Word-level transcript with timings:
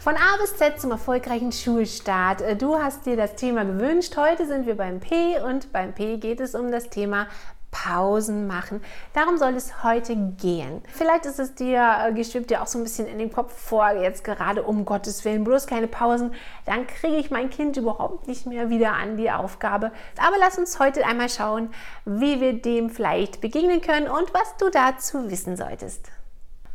Von 0.00 0.14
A 0.14 0.36
bis 0.40 0.56
Z 0.56 0.80
zum 0.80 0.92
erfolgreichen 0.92 1.50
Schulstart. 1.50 2.40
Äh, 2.40 2.54
du 2.54 2.78
hast 2.78 3.04
dir 3.04 3.16
das 3.16 3.34
Thema 3.34 3.64
gewünscht. 3.64 4.16
Heute 4.16 4.46
sind 4.46 4.64
wir 4.64 4.76
beim 4.76 5.00
P 5.00 5.40
und 5.40 5.72
beim 5.72 5.92
P 5.92 6.18
geht 6.18 6.38
es 6.38 6.54
um 6.54 6.70
das 6.70 6.88
Thema 6.88 7.26
Pausen 7.72 8.46
machen. 8.46 8.80
Darum 9.12 9.38
soll 9.38 9.54
es 9.54 9.82
heute 9.82 10.14
gehen. 10.14 10.82
Vielleicht 10.86 11.26
ist 11.26 11.40
es 11.40 11.56
dir, 11.56 11.96
äh, 12.00 12.12
geschwebt 12.12 12.48
dir 12.48 12.62
auch 12.62 12.68
so 12.68 12.78
ein 12.78 12.84
bisschen 12.84 13.08
in 13.08 13.18
den 13.18 13.32
Kopf 13.32 13.52
vor, 13.52 13.90
jetzt 13.90 14.22
gerade 14.22 14.62
um 14.62 14.84
Gottes 14.84 15.24
Willen, 15.24 15.42
bloß 15.42 15.66
keine 15.66 15.88
Pausen, 15.88 16.32
dann 16.64 16.86
kriege 16.86 17.16
ich 17.16 17.32
mein 17.32 17.50
Kind 17.50 17.76
überhaupt 17.76 18.28
nicht 18.28 18.46
mehr 18.46 18.70
wieder 18.70 18.92
an 18.92 19.16
die 19.16 19.32
Aufgabe. 19.32 19.90
Aber 20.16 20.36
lass 20.38 20.58
uns 20.58 20.78
heute 20.78 21.04
einmal 21.06 21.28
schauen, 21.28 21.70
wie 22.04 22.40
wir 22.40 22.52
dem 22.52 22.88
vielleicht 22.88 23.40
begegnen 23.40 23.80
können 23.80 24.06
und 24.06 24.32
was 24.32 24.56
du 24.58 24.70
dazu 24.70 25.28
wissen 25.28 25.56
solltest. 25.56 26.08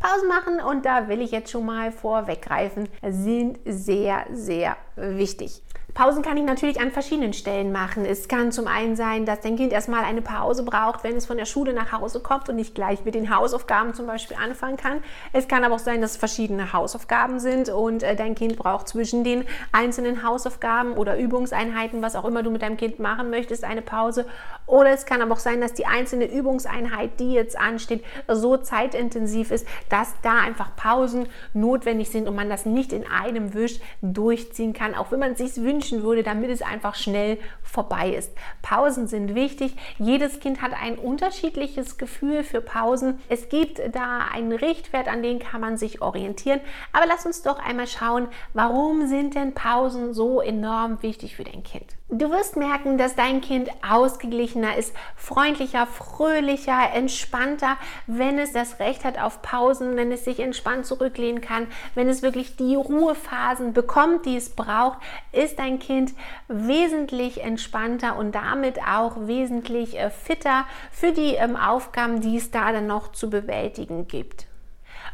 Pausen 0.04 0.28
machen 0.28 0.60
und 0.60 0.86
da 0.86 1.08
will 1.08 1.22
ich 1.22 1.32
jetzt 1.32 1.50
schon 1.50 1.66
mal 1.66 1.94
vorweggreifen, 1.94 2.90
sind 3.08 3.60
sehr, 3.64 4.26
sehr 4.34 4.76
wichtig. 4.98 5.64
Pausen 5.94 6.24
kann 6.24 6.38
ich 6.38 6.44
natürlich 6.44 6.82
an 6.82 6.90
verschiedenen 6.90 7.34
Stellen 7.34 7.72
machen. 7.72 8.04
Es 8.04 8.28
kann 8.28 8.52
zum 8.52 8.66
einen 8.66 8.96
sein, 8.96 9.28
dass 9.28 9.42
dein 9.42 9.58
Kind 9.58 9.72
erstmal 9.72 10.04
eine 10.04 10.24
Pause 10.24 10.64
braucht, 10.64 11.04
wenn 11.04 11.16
es 11.16 11.28
von 11.28 11.38
der 11.38 11.46
Schule 11.46 11.72
nach 11.72 11.92
Hause 11.92 12.20
kommt 12.20 12.50
und 12.50 12.56
nicht 12.56 12.74
gleich 12.74 13.06
mit 13.06 13.14
den 13.14 13.36
Hausaufgaben 13.36 13.94
zum 13.94 14.08
Beispiel 14.08 14.36
anfangen 14.36 14.76
kann. 14.76 15.04
Es 15.34 15.48
kann 15.48 15.64
aber 15.64 15.76
auch 15.76 15.80
sein, 15.80 16.02
dass 16.02 16.12
es 16.12 16.18
verschiedene 16.18 16.74
Hausaufgaben 16.74 17.40
sind 17.40 17.70
und 17.70 18.02
äh, 18.02 18.16
dein 18.16 18.34
Kind 18.34 18.58
braucht 18.58 18.88
zwischen 18.88 19.24
den 19.24 19.46
einzelnen 19.72 20.24
Hausaufgaben 20.24 20.94
oder 20.94 21.16
Übungseinheiten, 21.16 22.02
was 22.02 22.16
auch 22.16 22.26
immer 22.26 22.42
du 22.42 22.50
mit 22.50 22.64
deinem 22.64 22.78
Kind 22.78 22.98
machen 22.98 23.30
möchtest, 23.30 23.64
eine 23.64 23.84
Pause. 23.84 24.26
Oder 24.66 24.94
es 24.94 25.06
kann 25.06 25.22
aber 25.22 25.34
auch 25.34 25.40
sein, 25.40 25.62
dass 25.62 25.74
die 25.74 25.86
einzelne 25.86 26.26
Übungseinheit, 26.26 27.20
die 27.20 27.34
jetzt 27.34 27.56
ansteht, 27.56 28.04
so 28.28 28.58
zeitintensiv 28.58 29.52
ist, 29.52 29.68
dass 29.90 30.12
da 30.24 30.40
einfach 30.40 30.76
Pausen 30.76 31.28
notwendig 31.54 32.10
sind 32.10 32.28
und 32.28 32.36
man 32.36 32.50
das 32.50 32.66
nicht 32.66 32.94
in 32.94 33.06
einem 33.06 33.54
Wisch 33.54 33.80
durchziehen 34.02 34.74
kann, 34.74 34.96
auch 34.96 35.12
wenn 35.12 35.20
man 35.20 35.34
es 35.34 35.38
sich 35.38 35.64
wünscht 35.64 35.83
wünschen 35.84 36.04
würde, 36.04 36.24
damit 36.24 36.50
es 36.50 36.62
einfach 36.62 36.96
schnell 36.96 37.38
vorbei 37.62 38.12
ist. 38.12 38.32
Pausen 38.62 39.08
sind 39.08 39.36
wichtig. 39.36 39.76
Jedes 39.98 40.40
Kind 40.40 40.62
hat 40.62 40.72
ein 40.74 40.98
unterschiedliches 40.98 41.98
Gefühl 41.98 42.44
für 42.44 42.62
Pausen. 42.62 43.20
Es 43.28 43.50
gibt 43.50 43.82
da 43.94 44.20
einen 44.32 44.54
Richtwert, 44.54 45.08
an 45.08 45.24
den 45.24 45.40
kann 45.40 45.60
man 45.60 45.78
sich 45.78 46.02
orientieren. 46.02 46.62
Aber 46.94 47.06
lass 47.06 47.26
uns 47.26 47.42
doch 47.42 47.60
einmal 47.60 47.88
schauen, 47.88 48.28
warum 48.54 49.08
sind 49.08 49.36
denn 49.36 49.54
Pausen 49.54 50.14
so 50.14 50.40
enorm 50.40 51.02
wichtig 51.02 51.36
für 51.36 51.44
dein 51.44 51.64
Kind? 51.64 51.88
Du 52.16 52.30
wirst 52.30 52.58
merken, 52.58 53.00
dass 53.00 53.16
dein 53.16 53.42
Kind 53.42 53.72
ausgeglichener 53.82 54.78
ist, 54.78 54.94
freundlicher, 55.16 55.88
fröhlicher, 55.88 56.94
entspannter, 56.94 57.76
wenn 58.06 58.38
es 58.38 58.54
das 58.54 58.80
Recht 58.80 59.04
hat 59.04 59.20
auf 59.20 59.42
Pausen, 59.42 59.98
wenn 59.98 60.12
es 60.12 60.24
sich 60.24 60.40
entspannt 60.40 60.86
zurücklehnen 60.86 61.42
kann, 61.42 61.66
wenn 61.96 62.08
es 62.08 62.22
wirklich 62.22 62.56
die 62.56 62.76
Ruhephasen 62.76 63.74
bekommt, 63.74 64.28
die 64.28 64.38
es 64.38 64.52
braucht, 64.52 65.00
ist 65.32 65.58
dein 65.58 65.80
Kind 65.80 66.14
wesentlich 66.48 67.42
entspannter 67.42 68.16
und 68.16 68.36
damit 68.36 68.78
auch 68.88 69.26
wesentlich 69.26 69.98
äh, 69.98 70.12
fitter 70.12 70.66
für 70.92 71.14
die 71.14 71.34
ähm, 71.34 71.56
Aufgaben, 71.56 72.22
die 72.22 72.38
es 72.38 72.52
da 72.52 72.72
dann 72.72 72.86
noch 72.86 73.12
zu 73.12 73.32
bewältigen 73.32 74.08
gibt 74.08 74.46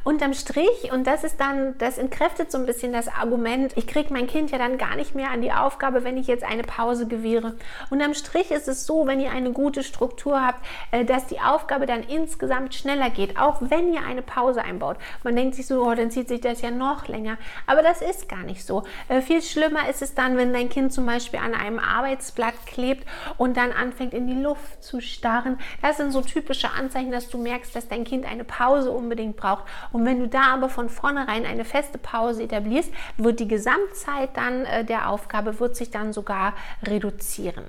unterm 0.03 0.33
Strich, 0.33 0.91
und 0.91 1.05
das 1.05 1.23
ist 1.23 1.39
dann, 1.39 1.77
das 1.77 1.97
entkräftet 1.97 2.51
so 2.51 2.57
ein 2.57 2.65
bisschen 2.65 2.93
das 2.93 3.07
Argument, 3.07 3.73
ich 3.75 3.87
kriege 3.87 4.13
mein 4.13 4.27
Kind 4.27 4.51
ja 4.51 4.57
dann 4.57 4.77
gar 4.77 4.95
nicht 4.95 5.15
mehr 5.15 5.31
an 5.31 5.41
die 5.41 5.51
Aufgabe, 5.51 6.03
wenn 6.03 6.17
ich 6.17 6.27
jetzt 6.27 6.43
eine 6.43 6.63
Pause 6.63 7.07
gewähre. 7.07 7.55
Unterm 7.89 8.13
Strich 8.13 8.51
ist 8.51 8.67
es 8.67 8.85
so, 8.85 9.07
wenn 9.07 9.19
ihr 9.19 9.31
eine 9.31 9.51
gute 9.51 9.83
Struktur 9.83 10.45
habt, 10.45 10.65
äh, 10.91 11.05
dass 11.05 11.27
die 11.27 11.39
Aufgabe 11.39 11.85
dann 11.85 12.03
insgesamt 12.03 12.75
schneller 12.75 13.09
geht, 13.09 13.39
auch 13.39 13.57
wenn 13.61 13.93
ihr 13.93 14.03
eine 14.03 14.21
Pause 14.21 14.63
einbaut. 14.63 14.97
Man 15.23 15.35
denkt 15.35 15.55
sich 15.55 15.67
so, 15.67 15.85
oh, 15.85 15.93
dann 15.93 16.11
zieht 16.11 16.27
sich 16.27 16.41
das 16.41 16.61
ja 16.61 16.71
noch 16.71 17.07
länger. 17.07 17.37
Aber 17.67 17.81
das 17.81 18.01
ist 18.01 18.29
gar 18.29 18.43
nicht 18.43 18.65
so. 18.65 18.83
Äh, 19.07 19.21
viel 19.21 19.41
schlimmer 19.41 19.89
ist 19.89 20.01
es 20.01 20.15
dann, 20.15 20.37
wenn 20.37 20.53
dein 20.53 20.69
Kind 20.69 20.93
zum 20.93 21.05
Beispiel 21.05 21.39
an 21.39 21.53
einem 21.53 21.79
Arbeitsblatt 21.79 22.65
klebt 22.65 23.07
und 23.37 23.57
dann 23.57 23.71
anfängt 23.71 24.13
in 24.13 24.27
die 24.27 24.41
Luft 24.41 24.83
zu 24.83 25.01
starren. 25.01 25.59
Das 25.81 25.97
sind 25.97 26.11
so 26.11 26.21
typische 26.21 26.71
Anzeichen, 26.71 27.11
dass 27.11 27.29
du 27.29 27.37
merkst, 27.37 27.75
dass 27.75 27.87
dein 27.87 28.03
Kind 28.03 28.25
eine 28.25 28.43
Pause 28.43 28.91
unbedingt 28.91 29.35
braucht. 29.35 29.65
Und 29.91 30.05
wenn 30.05 30.19
du 30.19 30.27
da 30.27 30.53
aber 30.53 30.69
von 30.69 30.89
vornherein 30.89 31.45
eine 31.45 31.65
feste 31.65 31.97
Pause 31.97 32.43
etablierst, 32.43 32.91
wird 33.17 33.39
die 33.39 33.47
Gesamtzeit 33.47 34.35
dann 34.35 34.65
äh, 34.65 34.85
der 34.85 35.09
Aufgabe 35.09 35.59
wird 35.59 35.75
sich 35.75 35.91
dann 35.91 36.13
sogar 36.13 36.53
reduzieren. 36.83 37.65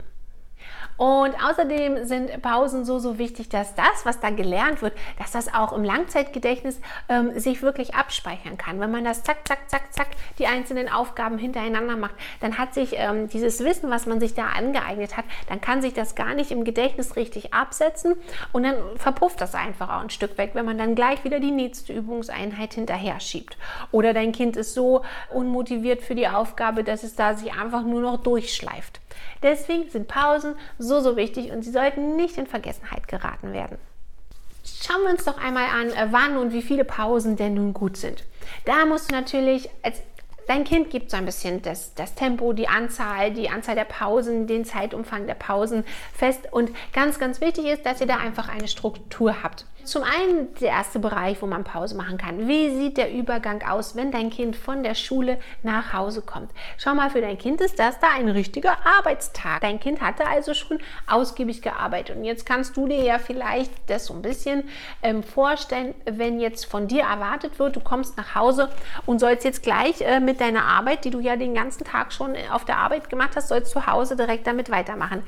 Und 1.00 1.34
außerdem 1.42 2.04
sind 2.04 2.42
Pausen 2.42 2.84
so, 2.84 2.98
so 2.98 3.16
wichtig, 3.16 3.48
dass 3.48 3.74
das, 3.74 4.04
was 4.04 4.20
da 4.20 4.28
gelernt 4.28 4.82
wird, 4.82 4.92
dass 5.18 5.30
das 5.30 5.54
auch 5.54 5.72
im 5.72 5.82
Langzeitgedächtnis 5.82 6.78
ähm, 7.08 7.40
sich 7.40 7.62
wirklich 7.62 7.94
abspeichern 7.94 8.58
kann. 8.58 8.80
Wenn 8.80 8.90
man 8.90 9.04
das 9.04 9.22
zack, 9.22 9.48
zack, 9.48 9.70
zack, 9.70 9.94
zack, 9.94 10.08
die 10.38 10.46
einzelnen 10.46 10.90
Aufgaben 10.92 11.38
hintereinander 11.38 11.96
macht, 11.96 12.16
dann 12.40 12.58
hat 12.58 12.74
sich 12.74 12.96
ähm, 12.98 13.30
dieses 13.30 13.64
Wissen, 13.64 13.88
was 13.88 14.04
man 14.04 14.20
sich 14.20 14.34
da 14.34 14.48
angeeignet 14.48 15.16
hat, 15.16 15.24
dann 15.48 15.62
kann 15.62 15.80
sich 15.80 15.94
das 15.94 16.16
gar 16.16 16.34
nicht 16.34 16.50
im 16.50 16.64
Gedächtnis 16.64 17.16
richtig 17.16 17.54
absetzen 17.54 18.14
und 18.52 18.64
dann 18.64 18.76
verpufft 18.96 19.40
das 19.40 19.54
einfach 19.54 19.88
auch 19.88 20.02
ein 20.02 20.10
Stück 20.10 20.36
weg, 20.36 20.50
wenn 20.52 20.66
man 20.66 20.76
dann 20.76 20.94
gleich 20.94 21.24
wieder 21.24 21.40
die 21.40 21.50
nächste 21.50 21.94
Übungseinheit 21.94 22.74
hinterher 22.74 23.20
schiebt. 23.20 23.56
Oder 23.90 24.12
dein 24.12 24.32
Kind 24.32 24.54
ist 24.54 24.74
so 24.74 25.00
unmotiviert 25.32 26.02
für 26.02 26.14
die 26.14 26.28
Aufgabe, 26.28 26.84
dass 26.84 27.04
es 27.04 27.14
da 27.14 27.32
sich 27.32 27.54
einfach 27.54 27.84
nur 27.84 28.02
noch 28.02 28.18
durchschleift. 28.18 28.99
Deswegen 29.42 29.88
sind 29.90 30.08
Pausen 30.08 30.54
so, 30.78 31.00
so 31.00 31.16
wichtig 31.16 31.50
und 31.52 31.62
sie 31.62 31.70
sollten 31.70 32.16
nicht 32.16 32.36
in 32.38 32.46
Vergessenheit 32.46 33.08
geraten 33.08 33.52
werden. 33.52 33.78
Schauen 34.64 35.02
wir 35.02 35.10
uns 35.10 35.24
doch 35.24 35.38
einmal 35.38 35.66
an, 35.66 35.90
äh, 35.90 36.08
wann 36.10 36.36
und 36.36 36.52
wie 36.52 36.62
viele 36.62 36.84
Pausen 36.84 37.36
denn 37.36 37.54
nun 37.54 37.72
gut 37.72 37.96
sind. 37.96 38.24
Da 38.64 38.84
musst 38.84 39.10
du 39.10 39.14
natürlich 39.14 39.70
als 39.82 40.02
Dein 40.50 40.64
Kind 40.64 40.90
gibt 40.90 41.12
so 41.12 41.16
ein 41.16 41.26
bisschen 41.26 41.62
das, 41.62 41.94
das 41.94 42.16
Tempo, 42.16 42.52
die 42.52 42.66
Anzahl, 42.66 43.32
die 43.32 43.48
Anzahl 43.48 43.76
der 43.76 43.84
Pausen, 43.84 44.48
den 44.48 44.64
Zeitumfang 44.64 45.28
der 45.28 45.34
Pausen 45.34 45.84
fest. 46.12 46.48
Und 46.50 46.72
ganz, 46.92 47.20
ganz 47.20 47.40
wichtig 47.40 47.66
ist, 47.66 47.86
dass 47.86 48.00
ihr 48.00 48.08
da 48.08 48.16
einfach 48.16 48.48
eine 48.48 48.66
Struktur 48.66 49.44
habt. 49.44 49.64
Zum 49.90 50.04
einen 50.04 50.54
der 50.60 50.68
erste 50.68 51.00
Bereich, 51.00 51.42
wo 51.42 51.46
man 51.46 51.64
Pause 51.64 51.96
machen 51.96 52.16
kann. 52.16 52.46
Wie 52.46 52.70
sieht 52.76 52.96
der 52.96 53.12
Übergang 53.12 53.60
aus, 53.68 53.96
wenn 53.96 54.12
dein 54.12 54.30
Kind 54.30 54.54
von 54.54 54.84
der 54.84 54.94
Schule 54.94 55.40
nach 55.64 55.92
Hause 55.92 56.22
kommt? 56.22 56.52
Schau 56.78 56.94
mal, 56.94 57.10
für 57.10 57.20
dein 57.20 57.36
Kind 57.36 57.60
ist 57.60 57.76
das 57.80 57.98
da 57.98 58.06
ein 58.14 58.28
richtiger 58.28 58.76
Arbeitstag. 58.86 59.62
Dein 59.62 59.80
Kind 59.80 60.00
hatte 60.00 60.28
also 60.28 60.54
schon 60.54 60.78
ausgiebig 61.08 61.60
gearbeitet. 61.60 62.16
Und 62.16 62.22
jetzt 62.22 62.46
kannst 62.46 62.76
du 62.76 62.86
dir 62.86 63.02
ja 63.02 63.18
vielleicht 63.18 63.72
das 63.88 64.06
so 64.06 64.14
ein 64.14 64.22
bisschen 64.22 64.62
ähm, 65.02 65.24
vorstellen, 65.24 65.92
wenn 66.04 66.38
jetzt 66.38 66.66
von 66.66 66.86
dir 66.86 67.02
erwartet 67.02 67.58
wird, 67.58 67.74
du 67.74 67.80
kommst 67.80 68.16
nach 68.16 68.36
Hause 68.36 68.68
und 69.06 69.18
sollst 69.18 69.44
jetzt 69.44 69.64
gleich 69.64 70.02
äh, 70.02 70.20
mit 70.20 70.40
deiner 70.40 70.66
Arbeit, 70.66 71.04
die 71.04 71.10
du 71.10 71.18
ja 71.18 71.34
den 71.34 71.52
ganzen 71.52 71.82
Tag 71.82 72.12
schon 72.12 72.36
auf 72.52 72.64
der 72.64 72.76
Arbeit 72.76 73.10
gemacht 73.10 73.32
hast, 73.34 73.48
sollst 73.48 73.72
zu 73.72 73.88
Hause 73.88 74.14
direkt 74.14 74.46
damit 74.46 74.70
weitermachen 74.70 75.24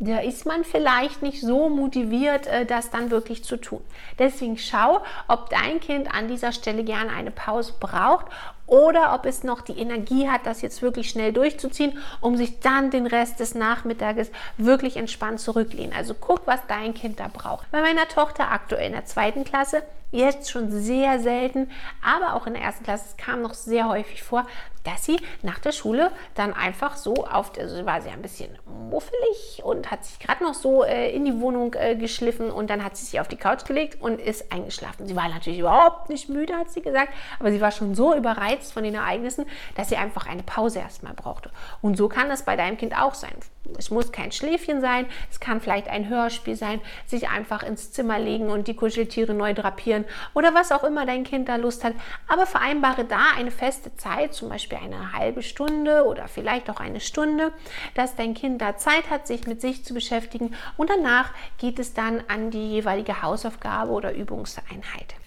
da 0.00 0.18
ist 0.18 0.46
man 0.46 0.64
vielleicht 0.64 1.20
nicht 1.20 1.42
so 1.42 1.68
motiviert, 1.68 2.46
äh, 2.46 2.64
das 2.64 2.90
dann 2.90 3.10
wirklich 3.10 3.44
zu 3.44 3.58
tun. 3.58 3.82
Deswegen 4.18 4.56
schau, 4.56 5.02
ob 5.28 5.50
dein 5.50 5.78
Kind 5.78 6.12
an 6.12 6.26
dieser 6.26 6.52
Stelle 6.52 6.84
gerne 6.84 7.10
eine 7.10 7.30
Pause 7.30 7.74
braucht 7.78 8.26
oder 8.66 9.14
ob 9.14 9.26
es 9.26 9.44
noch 9.44 9.60
die 9.60 9.78
Energie 9.78 10.28
hat, 10.28 10.46
das 10.46 10.62
jetzt 10.62 10.80
wirklich 10.80 11.10
schnell 11.10 11.34
durchzuziehen, 11.34 11.98
um 12.22 12.36
sich 12.36 12.60
dann 12.60 12.90
den 12.90 13.06
Rest 13.06 13.40
des 13.40 13.54
Nachmittages 13.54 14.30
wirklich 14.56 14.96
entspannt 14.96 15.40
zurücklehnen. 15.40 15.92
Also 15.94 16.14
guck, 16.14 16.46
was 16.46 16.60
dein 16.66 16.94
Kind 16.94 17.20
da 17.20 17.28
braucht. 17.28 17.70
Bei 17.70 17.82
meiner 17.82 18.08
Tochter 18.08 18.50
aktuell 18.50 18.86
in 18.86 18.92
der 18.92 19.04
zweiten 19.04 19.44
Klasse 19.44 19.82
jetzt 20.10 20.50
schon 20.50 20.70
sehr 20.70 21.20
selten, 21.20 21.70
aber 22.02 22.34
auch 22.34 22.46
in 22.46 22.54
der 22.54 22.62
ersten 22.62 22.84
Klasse, 22.84 23.04
es 23.08 23.16
kam 23.16 23.42
noch 23.42 23.54
sehr 23.54 23.88
häufig 23.88 24.22
vor, 24.22 24.46
dass 24.84 25.04
sie 25.04 25.18
nach 25.42 25.58
der 25.58 25.72
Schule 25.72 26.10
dann 26.34 26.54
einfach 26.54 26.96
so 26.96 27.26
auf, 27.26 27.52
also 27.58 27.84
war 27.84 28.00
sie 28.00 28.08
ein 28.08 28.22
bisschen 28.22 28.58
muffelig 28.88 29.62
und 29.62 29.90
hat 29.90 30.04
sich 30.04 30.18
gerade 30.18 30.42
noch 30.42 30.54
so 30.54 30.84
äh, 30.84 31.14
in 31.14 31.24
die 31.24 31.38
Wohnung 31.40 31.74
äh, 31.74 31.96
geschliffen 31.96 32.50
und 32.50 32.70
dann 32.70 32.82
hat 32.82 32.96
sie 32.96 33.04
sich 33.04 33.20
auf 33.20 33.28
die 33.28 33.36
Couch 33.36 33.64
gelegt 33.66 34.00
und 34.00 34.18
ist 34.20 34.52
eingeschlafen. 34.52 35.06
Sie 35.06 35.16
war 35.16 35.28
natürlich 35.28 35.58
überhaupt 35.58 36.08
nicht 36.08 36.28
müde, 36.28 36.56
hat 36.56 36.70
sie 36.70 36.80
gesagt, 36.80 37.12
aber 37.38 37.52
sie 37.52 37.60
war 37.60 37.70
schon 37.70 37.94
so 37.94 38.14
überreizt 38.14 38.72
von 38.72 38.82
den 38.82 38.94
Ereignissen, 38.94 39.44
dass 39.74 39.90
sie 39.90 39.96
einfach 39.96 40.26
eine 40.26 40.42
Pause 40.42 40.78
erstmal 40.78 41.14
brauchte. 41.14 41.50
Und 41.82 41.96
so 41.96 42.08
kann 42.08 42.28
das 42.28 42.44
bei 42.44 42.56
deinem 42.56 42.78
Kind 42.78 42.96
auch 42.98 43.14
sein. 43.14 43.34
Es 43.78 43.90
muss 43.90 44.10
kein 44.10 44.32
Schläfchen 44.32 44.80
sein, 44.80 45.06
es 45.30 45.38
kann 45.38 45.60
vielleicht 45.60 45.88
ein 45.88 46.08
Hörspiel 46.08 46.56
sein, 46.56 46.80
sich 47.06 47.28
einfach 47.28 47.62
ins 47.62 47.92
Zimmer 47.92 48.18
legen 48.18 48.50
und 48.50 48.66
die 48.66 48.74
Kuscheltiere 48.74 49.34
neu 49.34 49.54
drapieren 49.54 49.99
spazieren 50.00 50.04
oder 50.34 50.54
was 50.54 50.72
auch 50.72 50.84
immer 50.84 51.06
dein 51.06 51.24
Kind 51.24 51.48
da 51.48 51.56
Lust 51.56 51.84
hat. 51.84 51.94
Aber 52.28 52.46
vereinbare 52.46 53.04
da 53.04 53.32
eine 53.36 53.50
feste 53.50 53.94
Zeit, 53.96 54.34
zum 54.34 54.48
Beispiel 54.48 54.78
eine 54.78 55.12
halbe 55.12 55.42
Stunde 55.42 56.04
oder 56.04 56.28
vielleicht 56.28 56.70
auch 56.70 56.80
eine 56.80 57.00
Stunde, 57.00 57.52
dass 57.94 58.16
dein 58.16 58.34
Kind 58.34 58.60
da 58.60 58.76
Zeit 58.76 59.10
hat, 59.10 59.26
sich 59.26 59.46
mit 59.46 59.60
sich 59.60 59.84
zu 59.84 59.94
beschäftigen 59.94 60.54
und 60.76 60.90
danach 60.90 61.30
geht 61.58 61.78
es 61.78 61.94
dann 61.94 62.22
an 62.28 62.50
die 62.50 62.70
jeweilige 62.70 63.22
Hausaufgabe 63.22 63.92
oder 63.92 64.14
Übungseinheit. 64.14 65.19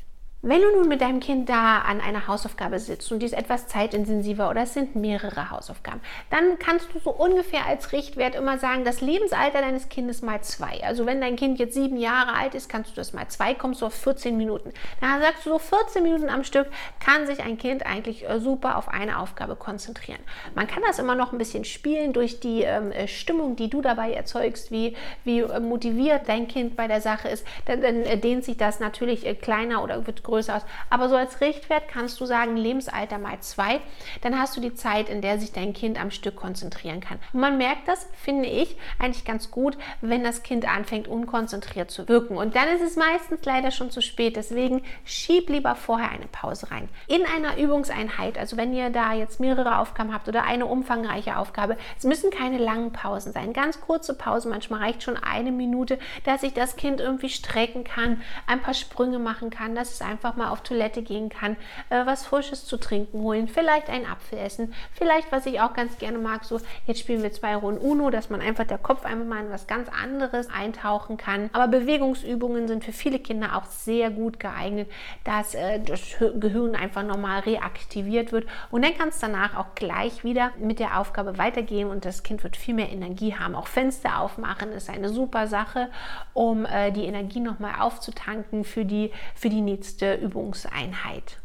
Wenn 0.45 0.61
du 0.61 0.75
nun 0.75 0.89
mit 0.89 0.99
deinem 0.99 1.21
Kind 1.21 1.47
da 1.47 1.77
an 1.77 2.01
einer 2.01 2.27
Hausaufgabe 2.27 2.77
sitzt 2.77 3.09
und 3.13 3.19
die 3.19 3.25
ist 3.25 3.31
etwas 3.31 3.67
zeitintensiver 3.67 4.49
oder 4.49 4.63
es 4.63 4.73
sind 4.73 4.93
mehrere 4.93 5.51
Hausaufgaben, 5.51 6.01
dann 6.31 6.59
kannst 6.59 6.89
du 6.93 6.99
so 6.99 7.11
ungefähr 7.11 7.65
als 7.65 7.93
Richtwert 7.93 8.35
immer 8.35 8.57
sagen, 8.57 8.83
das 8.83 8.99
Lebensalter 8.99 9.61
deines 9.61 9.87
Kindes 9.87 10.21
mal 10.21 10.41
zwei. 10.41 10.83
Also 10.83 11.05
wenn 11.05 11.21
dein 11.21 11.37
Kind 11.37 11.59
jetzt 11.59 11.75
sieben 11.75 11.95
Jahre 11.95 12.33
alt 12.33 12.55
ist, 12.55 12.67
kannst 12.67 12.91
du 12.91 12.95
das 12.95 13.13
mal 13.13 13.25
zwei, 13.29 13.53
kommst 13.53 13.81
du 13.81 13.85
auf 13.85 13.93
14 13.93 14.35
Minuten. 14.35 14.73
Dann 14.99 15.21
sagst 15.21 15.45
du 15.45 15.51
so 15.51 15.59
14 15.59 16.03
Minuten 16.03 16.27
am 16.27 16.43
Stück 16.43 16.67
kann 16.99 17.25
sich 17.25 17.41
ein 17.41 17.57
Kind 17.57 17.85
eigentlich 17.85 18.29
äh, 18.29 18.41
super 18.41 18.77
auf 18.77 18.89
eine 18.89 19.19
Aufgabe 19.19 19.55
konzentrieren. 19.55 20.19
Man 20.55 20.67
kann 20.67 20.83
das 20.85 20.99
immer 20.99 21.15
noch 21.15 21.31
ein 21.31 21.37
bisschen 21.37 21.63
spielen 21.63 22.11
durch 22.11 22.41
die 22.41 22.63
ähm, 22.63 22.91
äh, 22.91 23.07
Stimmung, 23.07 23.55
die 23.55 23.69
du 23.69 23.81
dabei 23.81 24.11
erzeugst, 24.11 24.71
wie, 24.71 24.97
wie 25.23 25.39
äh, 25.39 25.61
motiviert 25.61 26.27
dein 26.27 26.49
Kind 26.49 26.75
bei 26.75 26.89
der 26.89 26.99
Sache 26.99 27.29
ist. 27.29 27.47
Dann, 27.63 27.81
dann 27.81 28.19
dehnt 28.19 28.43
sich 28.43 28.57
das 28.57 28.81
natürlich 28.81 29.39
kleiner 29.39 29.81
oder 29.81 30.05
wird 30.05 30.21
größer 30.21 30.32
größer 30.33 30.55
aus. 30.55 30.65
Aber 30.89 31.09
so 31.09 31.15
als 31.15 31.41
Richtwert 31.41 31.87
kannst 31.87 32.19
du 32.19 32.25
sagen, 32.25 32.57
Lebensalter 32.57 33.19
mal 33.19 33.39
zwei. 33.41 33.81
Dann 34.21 34.39
hast 34.39 34.57
du 34.57 34.61
die 34.61 34.73
Zeit, 34.73 35.09
in 35.09 35.21
der 35.21 35.39
sich 35.39 35.51
dein 35.51 35.73
Kind 35.73 36.01
am 36.01 36.09
Stück 36.09 36.35
konzentrieren 36.35 37.01
kann. 37.01 37.19
Und 37.33 37.39
man 37.39 37.57
merkt 37.57 37.87
das, 37.87 38.07
finde 38.13 38.49
ich, 38.49 38.75
eigentlich 38.97 39.25
ganz 39.25 39.51
gut, 39.51 39.77
wenn 40.01 40.23
das 40.23 40.41
Kind 40.41 40.67
anfängt, 40.67 41.07
unkonzentriert 41.07 41.91
zu 41.91 42.07
wirken. 42.07 42.37
Und 42.37 42.55
dann 42.55 42.67
ist 42.69 42.81
es 42.81 42.95
meistens 42.95 43.45
leider 43.45 43.69
schon 43.69 43.91
zu 43.91 44.01
spät. 44.01 44.35
Deswegen 44.35 44.81
schieb 45.05 45.49
lieber 45.49 45.75
vorher 45.75 46.09
eine 46.09 46.27
Pause 46.27 46.71
rein. 46.71 46.89
In 47.07 47.25
einer 47.25 47.57
Übungseinheit, 47.57 48.37
also 48.37 48.57
wenn 48.57 48.73
ihr 48.73 48.89
da 48.89 49.13
jetzt 49.13 49.39
mehrere 49.39 49.77
Aufgaben 49.77 50.13
habt 50.13 50.27
oder 50.27 50.43
eine 50.43 50.65
umfangreiche 50.65 51.37
Aufgabe, 51.37 51.77
es 51.97 52.05
müssen 52.05 52.31
keine 52.31 52.57
langen 52.57 52.91
Pausen 52.91 53.33
sein. 53.33 53.53
Ganz 53.53 53.81
kurze 53.81 54.15
Pausen, 54.15 54.49
manchmal 54.49 54.81
reicht 54.81 55.03
schon 55.03 55.17
eine 55.17 55.51
Minute, 55.51 55.99
dass 56.23 56.41
sich 56.41 56.53
das 56.53 56.75
Kind 56.75 56.99
irgendwie 56.99 57.29
strecken 57.29 57.83
kann, 57.83 58.21
ein 58.47 58.61
paar 58.61 58.73
Sprünge 58.73 59.19
machen 59.19 59.49
kann, 59.49 59.75
dass 59.75 59.91
es 59.91 60.01
einfach 60.01 60.22
einfach 60.23 60.37
mal 60.37 60.51
auf 60.51 60.61
Toilette 60.61 61.01
gehen 61.01 61.29
kann, 61.29 61.57
äh, 61.89 62.05
was 62.05 62.25
Frisches 62.25 62.65
zu 62.65 62.77
trinken 62.77 63.19
holen, 63.19 63.47
vielleicht 63.47 63.89
einen 63.89 64.05
Apfel 64.05 64.39
essen, 64.39 64.73
vielleicht, 64.93 65.31
was 65.31 65.45
ich 65.45 65.59
auch 65.59 65.73
ganz 65.73 65.97
gerne 65.97 66.17
mag, 66.17 66.45
so 66.45 66.59
jetzt 66.87 67.01
spielen 67.01 67.23
wir 67.23 67.33
zwei 67.33 67.55
Runden 67.55 67.81
Uno, 67.81 68.09
dass 68.09 68.29
man 68.29 68.41
einfach 68.41 68.65
der 68.65 68.77
Kopf 68.77 69.05
einfach 69.05 69.25
mal 69.25 69.43
in 69.43 69.51
was 69.51 69.67
ganz 69.67 69.89
anderes 69.89 70.49
eintauchen 70.49 71.17
kann. 71.17 71.49
Aber 71.51 71.67
Bewegungsübungen 71.67 72.67
sind 72.67 72.85
für 72.85 72.93
viele 72.93 73.19
Kinder 73.19 73.57
auch 73.57 73.65
sehr 73.65 74.11
gut 74.11 74.39
geeignet, 74.39 74.89
dass 75.25 75.55
äh, 75.55 75.79
das 75.79 76.01
Gehirn 76.39 76.75
einfach 76.75 77.03
nochmal 77.03 77.41
reaktiviert 77.41 78.31
wird 78.31 78.47
und 78.71 78.85
dann 78.85 78.97
kann 78.97 79.09
es 79.09 79.19
danach 79.19 79.57
auch 79.57 79.75
gleich 79.75 80.23
wieder 80.23 80.51
mit 80.57 80.79
der 80.79 80.99
Aufgabe 80.99 81.37
weitergehen 81.37 81.89
und 81.89 82.05
das 82.05 82.23
Kind 82.23 82.43
wird 82.43 82.55
viel 82.55 82.75
mehr 82.75 82.89
Energie 82.89 83.35
haben. 83.35 83.55
Auch 83.55 83.67
Fenster 83.67 84.19
aufmachen 84.19 84.71
ist 84.71 84.89
eine 84.89 85.09
super 85.09 85.47
Sache, 85.47 85.89
um 86.33 86.65
äh, 86.65 86.91
die 86.91 87.03
Energie 87.03 87.41
nochmal 87.41 87.81
aufzutanken 87.81 88.63
für 88.63 88.85
die, 88.85 89.11
für 89.35 89.49
die 89.49 89.61
nächste 89.61 90.02
Übungseinheit. 90.11 91.42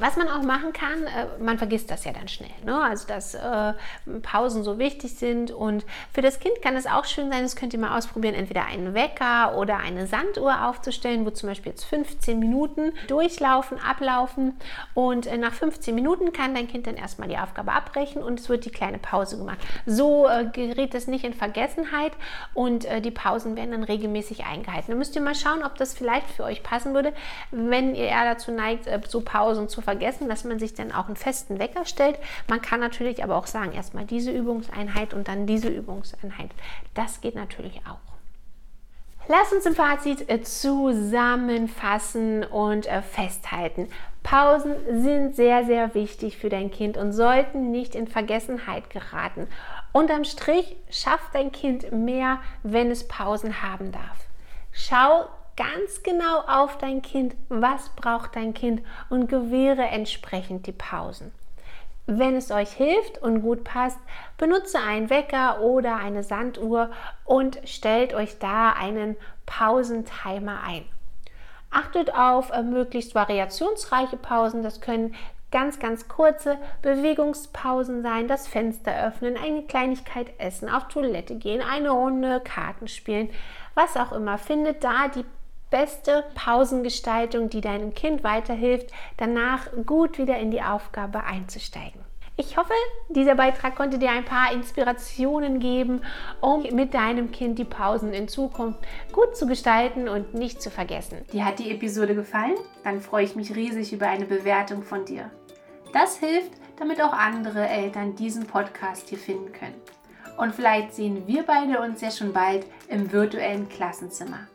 Was 0.00 0.16
man 0.16 0.28
auch 0.28 0.42
machen 0.42 0.72
kann, 0.72 1.04
äh, 1.04 1.26
man 1.42 1.58
vergisst 1.58 1.90
das 1.90 2.06
ja 2.06 2.12
dann 2.12 2.26
schnell. 2.26 2.48
Ne? 2.64 2.74
Also, 2.82 3.06
dass 3.06 3.34
äh, 3.34 3.74
Pausen 4.22 4.64
so 4.64 4.78
wichtig 4.78 5.14
sind. 5.14 5.50
Und 5.50 5.84
für 6.14 6.22
das 6.22 6.40
Kind 6.40 6.62
kann 6.62 6.74
es 6.74 6.86
auch 6.86 7.04
schön 7.04 7.30
sein, 7.30 7.42
das 7.42 7.54
könnt 7.54 7.74
ihr 7.74 7.78
mal 7.78 7.98
ausprobieren, 7.98 8.34
entweder 8.34 8.64
einen 8.64 8.94
Wecker 8.94 9.58
oder 9.58 9.76
eine 9.76 10.06
Sanduhr 10.06 10.66
aufzustellen, 10.66 11.26
wo 11.26 11.30
zum 11.30 11.50
Beispiel 11.50 11.72
jetzt 11.72 11.84
15 11.84 12.38
Minuten 12.38 12.92
durchlaufen, 13.08 13.78
ablaufen. 13.78 14.56
Und 14.94 15.26
äh, 15.26 15.36
nach 15.36 15.52
15 15.52 15.94
Minuten 15.94 16.32
kann 16.32 16.54
dein 16.54 16.66
Kind 16.66 16.86
dann 16.86 16.96
erstmal 16.96 17.28
die 17.28 17.36
Aufgabe 17.36 17.72
abbrechen 17.72 18.22
und 18.22 18.40
es 18.40 18.48
wird 18.48 18.64
die 18.64 18.70
kleine 18.70 18.98
Pause 18.98 19.36
gemacht. 19.36 19.58
So 19.84 20.26
gerät 20.52 20.94
es 20.94 21.08
nicht 21.08 21.24
in 21.24 21.34
Vergessenheit 21.34 22.12
und 22.54 22.86
die 23.04 23.10
Pausen 23.10 23.56
werden 23.56 23.72
dann 23.72 23.84
regelmäßig 23.84 24.44
eingehalten. 24.46 24.90
Dann 24.92 24.98
müsst 24.98 25.14
ihr 25.14 25.22
mal 25.22 25.34
schauen, 25.34 25.62
ob 25.62 25.76
das 25.76 25.94
vielleicht 25.94 26.28
für 26.30 26.44
euch 26.44 26.62
passen 26.62 26.94
würde, 26.94 27.12
wenn 27.50 27.94
ihr 27.94 28.06
eher 28.06 28.24
dazu 28.24 28.50
neigt, 28.50 28.88
so 29.08 29.20
Pausen 29.20 29.68
zu 29.68 29.80
vergessen, 29.80 29.89
dass 30.28 30.44
man 30.44 30.58
sich 30.58 30.74
dann 30.74 30.92
auch 30.92 31.06
einen 31.06 31.16
festen 31.16 31.58
Wecker 31.58 31.84
stellt. 31.84 32.18
Man 32.48 32.62
kann 32.62 32.80
natürlich 32.80 33.24
aber 33.24 33.36
auch 33.36 33.46
sagen, 33.46 33.72
erstmal 33.72 34.04
diese 34.04 34.30
Übungseinheit 34.30 35.14
und 35.14 35.28
dann 35.28 35.46
diese 35.46 35.68
Übungseinheit. 35.68 36.50
Das 36.94 37.20
geht 37.20 37.34
natürlich 37.34 37.80
auch. 37.88 37.98
Lass 39.28 39.52
uns 39.52 39.64
im 39.64 39.76
Fazit 39.76 40.28
äh, 40.28 40.42
zusammenfassen 40.42 42.42
und 42.42 42.86
äh, 42.86 43.00
festhalten. 43.00 43.88
Pausen 44.22 44.74
sind 45.02 45.36
sehr, 45.36 45.64
sehr 45.64 45.94
wichtig 45.94 46.36
für 46.36 46.48
dein 46.48 46.70
Kind 46.70 46.96
und 46.96 47.12
sollten 47.12 47.70
nicht 47.70 47.94
in 47.94 48.08
Vergessenheit 48.08 48.90
geraten. 48.90 49.46
Unterm 49.92 50.24
Strich 50.24 50.76
schafft 50.90 51.34
dein 51.34 51.52
Kind 51.52 51.92
mehr, 51.92 52.40
wenn 52.62 52.90
es 52.90 53.06
Pausen 53.06 53.62
haben 53.62 53.92
darf. 53.92 54.26
Schau 54.72 55.28
ganz 55.60 56.02
genau 56.02 56.40
auf 56.46 56.78
dein 56.78 57.02
Kind, 57.02 57.36
was 57.50 57.90
braucht 57.90 58.34
dein 58.34 58.54
Kind 58.54 58.80
und 59.10 59.28
gewähre 59.28 59.82
entsprechend 59.82 60.66
die 60.66 60.72
Pausen. 60.72 61.32
Wenn 62.06 62.34
es 62.34 62.50
euch 62.50 62.70
hilft 62.72 63.18
und 63.18 63.42
gut 63.42 63.62
passt, 63.62 63.98
benutze 64.38 64.78
einen 64.80 65.10
Wecker 65.10 65.60
oder 65.60 65.96
eine 65.96 66.22
Sanduhr 66.22 66.90
und 67.26 67.60
stellt 67.64 68.14
euch 68.14 68.38
da 68.38 68.70
einen 68.70 69.16
Pausentimer 69.44 70.62
ein. 70.66 70.86
Achtet 71.70 72.14
auf 72.14 72.50
äh, 72.50 72.62
möglichst 72.62 73.14
variationsreiche 73.14 74.16
Pausen. 74.16 74.62
Das 74.62 74.80
können 74.80 75.14
ganz, 75.52 75.78
ganz 75.78 76.08
kurze 76.08 76.56
Bewegungspausen 76.80 78.02
sein, 78.02 78.28
das 78.28 78.48
Fenster 78.48 79.06
öffnen, 79.06 79.36
eine 79.36 79.64
Kleinigkeit 79.64 80.32
essen, 80.38 80.70
auf 80.70 80.88
Toilette 80.88 81.34
gehen, 81.36 81.60
eine 81.60 81.90
Runde 81.90 82.40
Karten 82.40 82.88
spielen, 82.88 83.28
was 83.74 83.96
auch 83.96 84.12
immer. 84.12 84.38
Findet 84.38 84.82
da 84.82 85.08
die 85.08 85.24
beste 85.70 86.24
Pausengestaltung, 86.34 87.48
die 87.48 87.60
deinem 87.60 87.94
Kind 87.94 88.24
weiterhilft, 88.24 88.90
danach 89.16 89.68
gut 89.86 90.18
wieder 90.18 90.38
in 90.38 90.50
die 90.50 90.62
Aufgabe 90.62 91.24
einzusteigen. 91.24 92.00
Ich 92.36 92.56
hoffe, 92.56 92.72
dieser 93.10 93.34
Beitrag 93.34 93.76
konnte 93.76 93.98
dir 93.98 94.10
ein 94.10 94.24
paar 94.24 94.52
Inspirationen 94.52 95.60
geben, 95.60 96.00
um 96.40 96.62
mit 96.62 96.94
deinem 96.94 97.32
Kind 97.32 97.58
die 97.58 97.66
Pausen 97.66 98.14
in 98.14 98.28
Zukunft 98.28 98.80
gut 99.12 99.36
zu 99.36 99.46
gestalten 99.46 100.08
und 100.08 100.32
nicht 100.32 100.62
zu 100.62 100.70
vergessen. 100.70 101.18
Dir 101.34 101.44
hat 101.44 101.58
die 101.58 101.70
Episode 101.70 102.14
gefallen? 102.14 102.56
Dann 102.82 103.02
freue 103.02 103.24
ich 103.24 103.36
mich 103.36 103.54
riesig 103.54 103.92
über 103.92 104.08
eine 104.08 104.24
Bewertung 104.24 104.82
von 104.82 105.04
dir. 105.04 105.30
Das 105.92 106.16
hilft, 106.16 106.52
damit 106.78 107.02
auch 107.02 107.12
andere 107.12 107.68
Eltern 107.68 108.16
diesen 108.16 108.46
Podcast 108.46 109.10
hier 109.10 109.18
finden 109.18 109.52
können. 109.52 109.74
Und 110.38 110.54
vielleicht 110.54 110.94
sehen 110.94 111.26
wir 111.26 111.42
beide 111.42 111.78
uns 111.80 112.00
ja 112.00 112.10
schon 112.10 112.32
bald 112.32 112.64
im 112.88 113.12
virtuellen 113.12 113.68
Klassenzimmer. 113.68 114.48